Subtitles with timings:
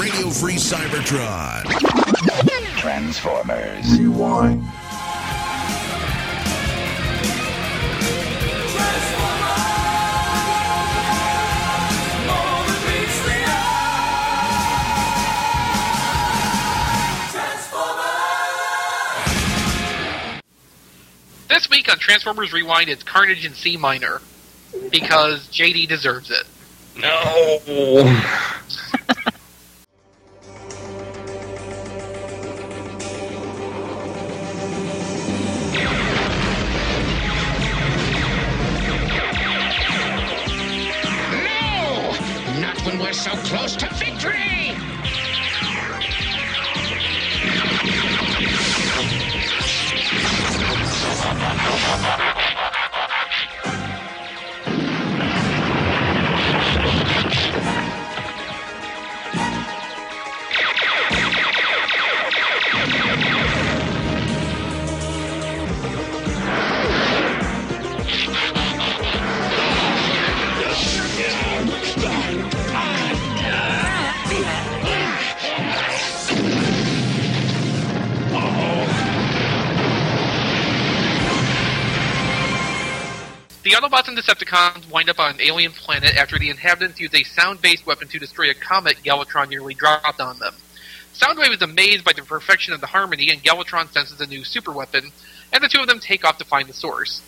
[0.00, 1.64] Radio Free Cybertron.
[2.78, 3.98] Transformers.
[3.98, 4.62] Rewind.
[21.48, 24.20] This week on Transformers Rewind, it's Carnage in C minor
[24.90, 26.44] because JD deserves it.
[26.96, 28.22] No.
[43.66, 44.76] close to victory!
[83.76, 87.84] Autobots and Decepticons wind up on an alien planet after the inhabitants use a sound-based
[87.84, 90.54] weapon to destroy a comet Galvatron nearly dropped on them.
[91.12, 95.12] Soundwave is amazed by the perfection of the harmony, and Galvatron senses a new superweapon,
[95.52, 97.20] and the two of them take off to find the source.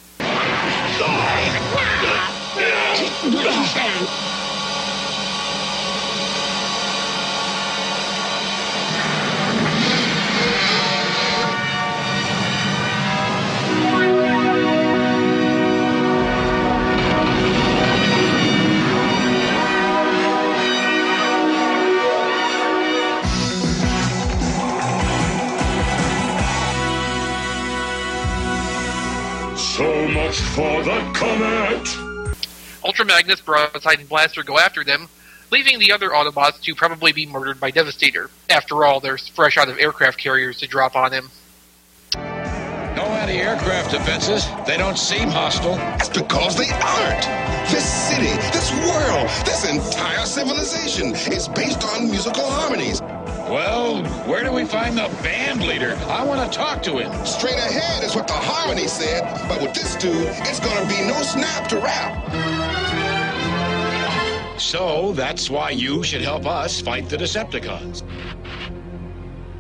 [29.79, 32.35] So much for the comet!
[32.85, 35.09] Ultra Magnus, Broadside, and Blaster go after them,
[35.53, 38.29] leaving the other Autobots to probably be murdered by Devastator.
[38.51, 41.31] After all, they're fresh out of aircraft carriers to drop on him.
[42.13, 44.45] No anti-aircraft defenses.
[44.67, 45.77] They don't seem hostile.
[45.77, 47.71] That's because they aren't.
[47.71, 53.01] This city, this world, this entire civilization is based on musical harmonies.
[53.51, 55.97] Well, where do we find the band leader?
[56.09, 57.11] I want to talk to him.
[57.25, 61.23] Straight ahead is what the harmony said, but with this dude, it's gonna be no
[61.23, 62.69] snap to rap.
[64.61, 68.03] So that's why you should help us fight the Decepticons.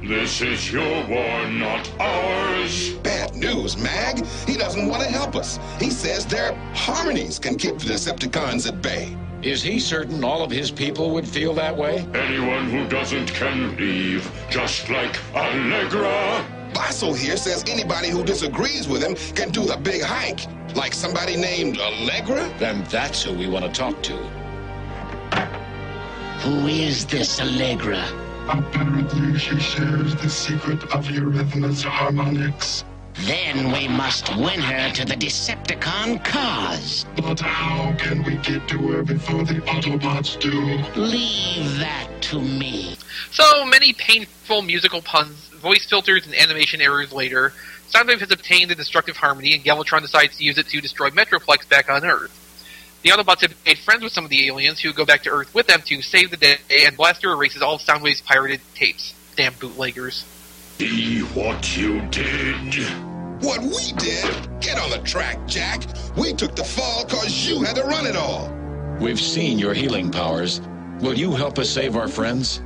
[0.02, 2.90] This is your war, not ours.
[2.98, 4.22] Bad news, Mag.
[4.46, 5.58] He doesn't want to help us.
[5.80, 9.16] He says their harmonies can keep the Decepticons at bay.
[9.42, 11.98] Is he certain all of his people would feel that way?
[12.12, 16.44] Anyone who doesn't can leave, just like Allegra.
[16.74, 20.40] Basso here says anybody who disagrees with him can do the big hike.
[20.74, 22.52] Like somebody named Allegra?
[22.58, 24.16] Then that's who we want to talk to.
[26.42, 28.04] Who is this Allegra?
[28.48, 32.84] Apparently, she shares the secret of Eurythmus harmonics.
[33.20, 37.04] Then we must win her to the Decepticon cause.
[37.16, 40.50] But how can we get to her before the Autobots do?
[41.00, 42.96] Leave that to me.
[43.30, 47.52] So many painful musical puns, voice filters, and animation errors later,
[47.90, 51.68] Soundwave has obtained the destructive harmony, and Galvatron decides to use it to destroy Metroplex
[51.68, 52.32] back on Earth.
[53.02, 55.54] The Autobots have made friends with some of the aliens who go back to Earth
[55.54, 59.14] with them to save the day, and Blaster erases all of Soundwave's pirated tapes.
[59.36, 60.24] Damn bootleggers.
[60.78, 62.84] See what you did.
[63.42, 64.60] What we did?
[64.60, 65.82] Get on the track, Jack.
[66.16, 68.48] We took the fall cause you had to run it all.
[69.00, 70.60] We've seen your healing powers.
[71.00, 72.60] Will you help us save our friends?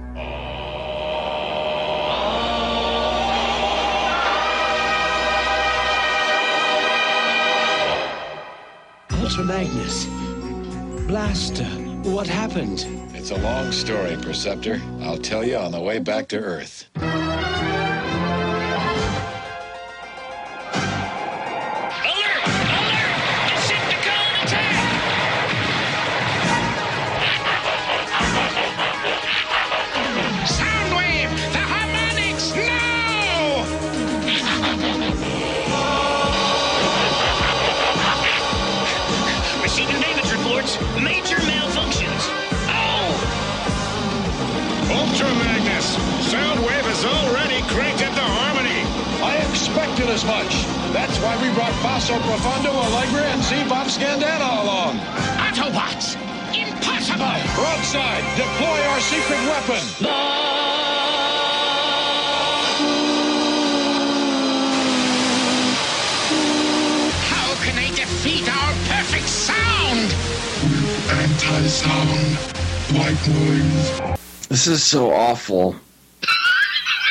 [9.22, 10.04] Ultra Magnus.
[11.06, 11.64] Blaster.
[11.64, 12.84] Uh, what happened?
[13.14, 14.82] It's a long story, Perceptor.
[15.00, 16.90] I'll tell you on the way back to Earth.
[51.54, 54.99] Brought Basso Profundo, Allegra, and Z-Bop Scandana along.
[55.37, 56.16] Autobots!
[56.54, 57.19] Impossible!
[57.19, 57.54] Bravo!
[57.54, 59.82] Broadside, deploy our secret weapon!
[67.28, 70.14] How can they defeat our perfect sound?
[71.10, 72.37] Anti-sound.
[72.96, 74.19] White noise.
[74.49, 75.76] This is so awful.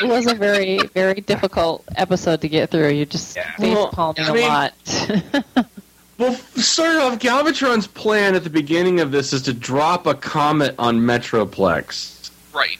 [0.02, 2.88] It was a very, very difficult episode to get through.
[2.90, 5.66] You just face Well, palming I a mean- lot.
[6.18, 10.74] Well, start off, Galvatron's plan at the beginning of this is to drop a comet
[10.78, 12.30] on Metroplex.
[12.54, 12.78] Right.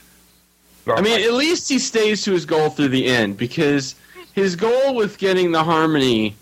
[0.87, 3.97] I mean, at least he stays to his goal through the end because
[4.35, 6.37] his goal with getting the Harmony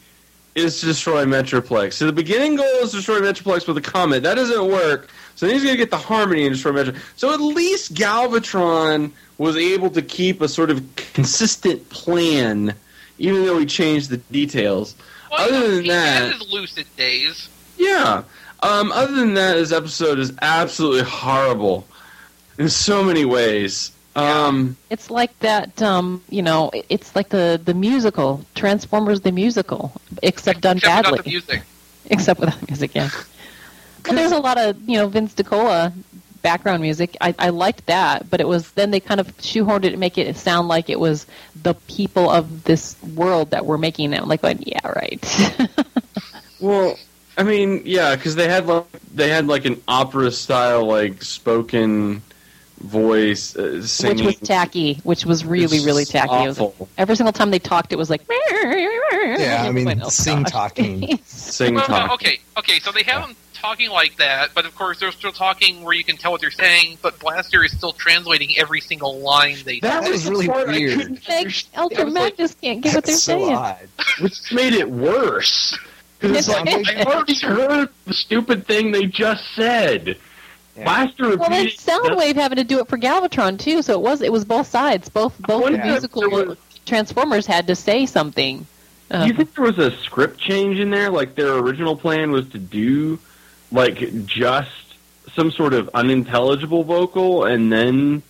[0.54, 1.94] is to destroy Metroplex.
[1.94, 4.22] So the beginning goal is to destroy Metroplex with a comet.
[4.22, 5.08] That doesn't work.
[5.40, 6.92] So then he's going to get the Harmony and destroy Metro.
[7.16, 10.84] So at least Galvatron was able to keep a sort of
[11.14, 12.74] consistent plan,
[13.16, 14.94] even though he changed the details.
[15.30, 17.48] Well, Other than that, had his lucid days.
[17.78, 18.24] yeah.
[18.62, 21.86] Um, other than that, this episode is absolutely horrible
[22.58, 23.92] in so many ways.
[24.14, 29.92] Um, it's like that, um, you know, it's like the, the musical, Transformers the musical,
[30.22, 31.10] except done Except badly.
[31.12, 31.62] without the music.
[32.10, 33.08] except without music, yeah.
[34.06, 35.92] Well, there's a lot of you know Vince DiCola
[36.42, 37.16] background music.
[37.20, 40.18] I, I liked that, but it was then they kind of shoehorned it to make
[40.18, 41.26] it sound like it was
[41.62, 44.26] the people of this world that were making it.
[44.26, 45.68] Like, going, yeah, right.
[46.60, 46.96] well,
[47.36, 52.22] I mean, yeah, because they had like they had like an opera style like spoken
[52.80, 56.44] voice uh, which was tacky, which was really, It's really tacky.
[56.44, 58.22] It was every single time they talked, it was like.
[58.30, 61.18] Yeah, I mean, Went, sing talking.
[61.24, 62.78] Sing well, okay, okay.
[62.78, 66.04] So they have them talking like that, but of course they're still talking where you
[66.04, 66.98] can tell what they're saying.
[67.02, 69.80] But Blaster is still translating every single line they.
[69.80, 70.10] That say.
[70.10, 70.68] was really weird.
[70.68, 73.54] I couldn't Like, Ultra Magnus can't get what they're so saying.
[73.54, 73.88] odd.
[74.20, 75.78] Which made it worse.
[76.18, 80.16] Because it's like I've already heard the stupid thing they just said.
[80.76, 81.78] Blaster Well, then repeating.
[81.78, 85.08] Soundwave having to do it for Galvatron too, so it was it was both sides.
[85.08, 88.66] Both both the musical there was- Transformers had to say something.
[89.10, 89.32] Do you uh-huh.
[89.36, 91.10] think there was a script change in there?
[91.10, 93.18] Like their original plan was to do
[93.72, 94.70] like just
[95.34, 98.22] some sort of unintelligible vocal, and then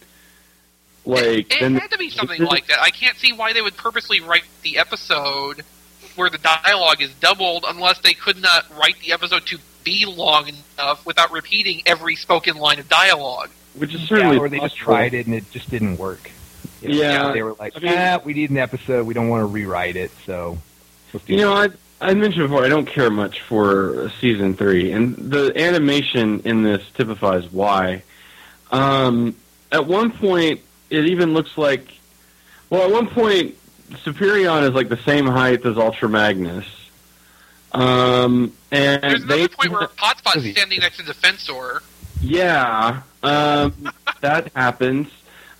[1.04, 2.78] like It then had to be something like that.
[2.80, 5.64] I can't see why they would purposely write the episode
[6.16, 10.48] where the dialogue is doubled unless they could not write the episode to be long
[10.78, 13.48] enough without repeating every spoken line of dialogue.
[13.74, 16.30] which is Yeah, certainly or they just tried it and it just didn't work.
[16.82, 17.32] You know, Yeah.
[17.32, 19.06] they were like, I mean- ah, we need an episode.
[19.06, 20.58] We don't want to rewrite it, so
[21.14, 21.72] let's do You know, it.
[21.72, 26.62] I I mentioned before I don't care much for season three, and the animation in
[26.62, 28.02] this typifies why.
[28.70, 29.36] Um,
[29.70, 31.86] at one point, it even looks like,
[32.70, 33.56] well, at one point,
[34.04, 36.66] Superion is like the same height as Ultra Magnus.
[37.72, 41.82] Um, and There's they another point where Hot Spot's standing next to Defensor.
[42.22, 45.08] yeah, um, that happens.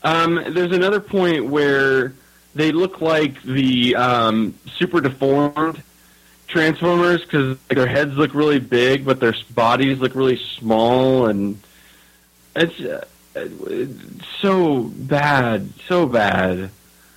[0.02, 2.14] Um, there's another point where
[2.54, 5.82] they look like the um, super deformed
[6.50, 11.60] Transformers because their heads look really big, but their bodies look really small, and
[12.56, 13.04] it's, uh,
[13.34, 16.70] it's so bad, so bad.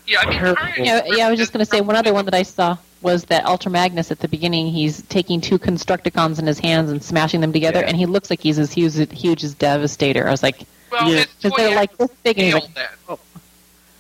[0.05, 0.61] Yeah, I mean, Terrible.
[0.77, 3.25] yeah, yeah, I was just going to say one other one that I saw was
[3.25, 4.67] that Ultra Magnus at the beginning.
[4.67, 8.39] He's taking two Constructicons in his hands and smashing them together, and he looks like
[8.41, 10.27] he's as huge, huge as Devastator.
[10.27, 11.25] I was like, Well, Yeah.
[11.41, 12.91] because they're like this big, and he's like, that.
[13.09, 13.19] oh.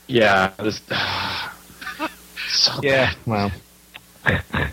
[0.07, 0.81] Yeah, this,
[2.49, 3.51] so yeah, well,
[4.25, 4.72] Of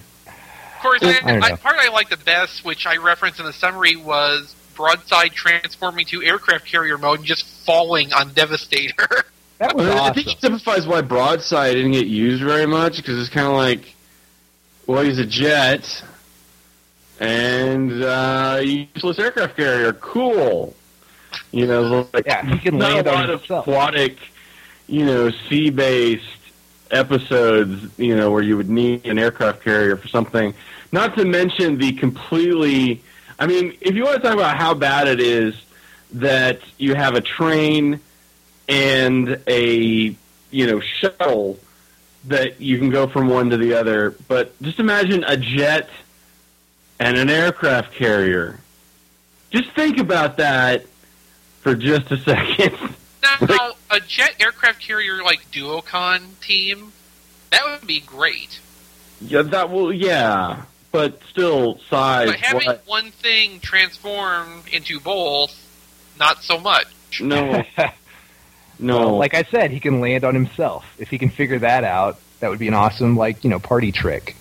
[0.99, 1.57] course, I I, I, know.
[1.57, 6.23] part I like the best, which I referenced in the summary, was broadside transforming to
[6.23, 9.07] aircraft carrier mode and just falling on Devastator.
[9.59, 10.15] that was Well, I awesome.
[10.15, 13.95] think it simplifies why Broadside didn't get used very much because it's kind of like,
[14.87, 16.03] well, he's a jet
[17.19, 19.93] and uh, useless aircraft carrier.
[19.93, 20.75] Cool.
[21.53, 23.67] You know, like Yeah, he can not land a on lot of himself.
[23.67, 24.17] aquatic,
[24.87, 26.25] you know, sea-based
[26.91, 27.99] episodes.
[27.99, 30.55] You know, where you would need an aircraft carrier for something.
[30.93, 33.03] Not to mention the completely.
[33.39, 35.55] I mean, if you want to talk about how bad it is
[36.13, 38.01] that you have a train
[38.69, 40.17] and a
[40.51, 41.59] you know shuttle
[42.27, 44.17] that you can go from one to the other.
[44.29, 45.89] But just imagine a jet
[46.99, 48.61] and an aircraft carrier.
[49.51, 50.87] Just think about that
[51.61, 52.77] for just a second.
[53.23, 56.93] Now, a jet aircraft carrier like Duocon team,
[57.51, 58.61] that would be great.
[59.21, 59.93] yeah, that will.
[59.93, 62.29] Yeah, but still, size.
[62.31, 62.83] But having what?
[62.87, 65.55] one thing transform into both,
[66.19, 66.87] not so much.
[67.21, 67.63] No,
[68.79, 68.99] no.
[68.99, 70.85] Well, like I said, he can land on himself.
[70.99, 73.93] If he can figure that out, that would be an awesome, like you know, party
[73.93, 74.37] trick.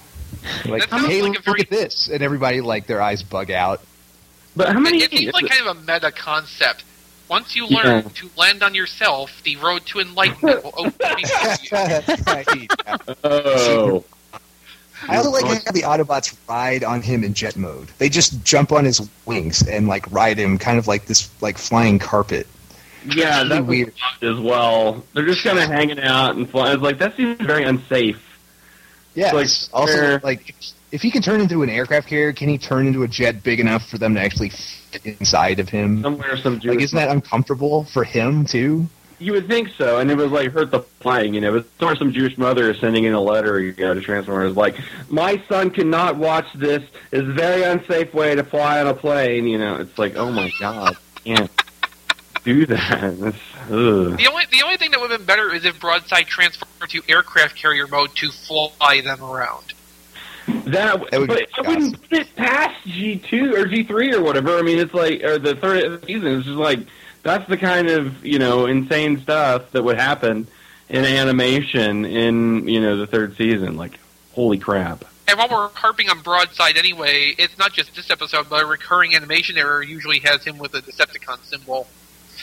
[0.65, 3.23] Like, That sounds hey, like a look very- at this, and everybody like their eyes
[3.23, 3.81] bug out.
[4.55, 4.99] But how many?
[4.99, 6.83] It, it seems like kind of a meta concept.
[7.29, 7.83] Once you Yeah.
[7.83, 12.67] learn to land on yourself, the road to enlightenment will open before you.
[13.23, 14.03] Oh.
[15.07, 17.87] I also like how the Autobots ride on him in jet mode.
[17.99, 21.57] They just jump on his wings and like ride him, kind of like this like
[21.57, 22.47] flying carpet.
[23.05, 23.93] Yeah, It's that's really weird
[24.23, 25.01] as well.
[25.13, 26.73] They're just kind of hanging out and flying.
[26.73, 28.19] It's like that seems very unsafe.
[29.15, 29.31] Yeah.
[29.33, 30.55] Like, also, they're- like
[30.91, 33.59] if, he can turn into an aircraft carrier, can he turn into a jet big
[33.59, 36.01] enough for them to actually fit inside of him?
[36.01, 38.87] Somewhere, some Like, isn't that uncomfortable for him too?
[39.21, 41.51] You would think so, and it was like hurt the flying, you know.
[41.51, 44.77] But somewhere some Jewish mother sending in a letter, you know, to Transformers, like,
[45.09, 46.81] my son cannot watch this.
[47.11, 49.45] It's a very unsafe way to fly on a plane.
[49.45, 51.51] You know, it's like, oh my god, can't
[52.43, 53.19] do that.
[53.19, 53.37] That's.
[53.67, 57.01] The only the only thing that would have been better is if Broadside transferred to
[57.07, 59.73] aircraft carrier mode to fly them around.
[60.65, 64.13] That, That would but be I wouldn't put it past G two or G three
[64.13, 64.57] or whatever.
[64.57, 66.27] I mean, it's like, or the third season.
[66.27, 66.79] It's just like
[67.23, 70.47] that's the kind of you know insane stuff that would happen
[70.89, 73.77] in animation in you know the third season.
[73.77, 73.99] Like,
[74.33, 75.05] holy crap!
[75.27, 79.15] And while we're harping on Broadside anyway, it's not just this episode, but a recurring
[79.15, 81.87] animation error usually has him with a Decepticon symbol.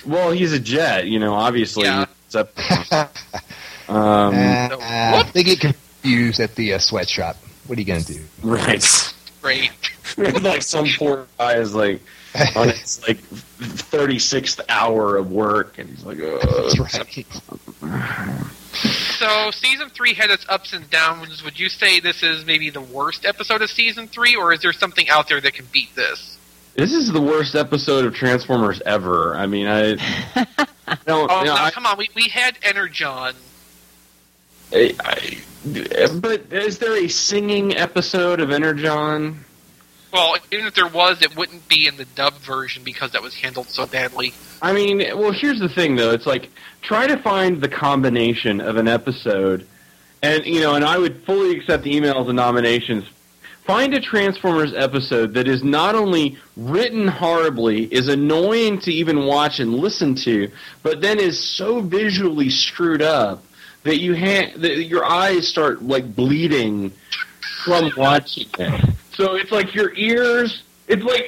[0.04, 1.34] Well, he's a jet, you know.
[1.34, 2.06] Obviously, Yeah.
[2.26, 2.58] except,
[3.88, 7.36] um, Uh, they get confused at the uh, sweatshop.
[7.66, 8.20] What are you gonna do?
[8.42, 9.12] right.
[9.42, 9.70] Great.
[10.42, 12.00] like some poor guy is like
[12.56, 17.26] on his like thirty sixth hour of work, and he's like, That's right.
[19.18, 21.42] So season three had its ups and downs.
[21.44, 24.72] Would you say this is maybe the worst episode of season three, or is there
[24.72, 26.36] something out there that can beat this?
[26.76, 29.34] This is the worst episode of Transformers ever.
[29.34, 29.92] I mean, I
[31.06, 31.30] don't.
[31.30, 33.34] Oh, you know, now, I- come on, we we had Energon.
[34.72, 35.38] I, I-
[36.20, 39.44] but is there a singing episode of Energon?
[40.12, 43.34] Well, even if there was, it wouldn't be in the dub version because that was
[43.34, 44.32] handled so badly.
[44.62, 46.12] I mean, well, here's the thing, though.
[46.12, 46.50] It's like
[46.82, 49.66] try to find the combination of an episode,
[50.22, 53.04] and you know, and I would fully accept the emails and nominations.
[53.66, 59.58] Find a Transformers episode that is not only written horribly, is annoying to even watch
[59.58, 60.50] and listen to,
[60.84, 63.42] but then is so visually screwed up
[63.82, 66.92] that you ha- that your eyes start like bleeding
[67.64, 68.90] from watching it.
[69.14, 70.62] So it's like your ears.
[70.86, 71.26] It's like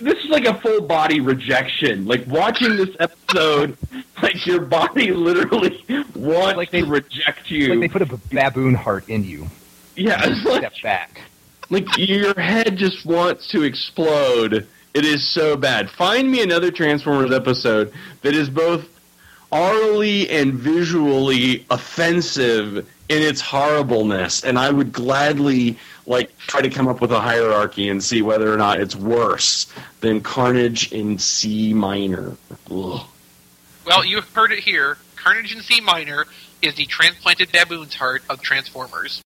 [0.00, 2.06] this is like a full body rejection.
[2.06, 3.78] Like watching this episode,
[4.22, 5.82] like your body literally
[6.14, 7.70] wants to reject you.
[7.70, 9.46] Like they put a baboon heart in you.
[9.96, 11.20] yeah, it's like, Step back.
[11.70, 14.66] Like your head just wants to explode.
[14.94, 15.90] It is so bad.
[15.90, 18.86] Find me another Transformers episode that is both
[19.50, 26.88] orally and visually offensive in its horribleness, and I would gladly like try to come
[26.88, 31.72] up with a hierarchy and see whether or not it's worse than Carnage in C
[31.72, 32.36] minor.
[32.70, 33.00] Ugh.
[33.86, 34.98] Well, you've heard it here.
[35.16, 36.26] Carnage in C minor
[36.60, 39.22] is the transplanted baboon's heart of Transformers.